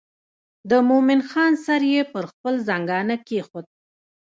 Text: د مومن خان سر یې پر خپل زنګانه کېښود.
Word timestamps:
د 0.69 0.71
مومن 0.89 1.19
خان 1.29 1.53
سر 1.65 1.81
یې 1.93 2.01
پر 2.13 2.23
خپل 2.31 2.53
زنګانه 2.67 3.15
کېښود. 3.27 3.65